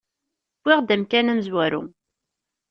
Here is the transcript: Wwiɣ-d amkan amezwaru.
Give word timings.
Wwiɣ-d 0.63 0.89
amkan 0.95 1.31
amezwaru. 1.31 1.81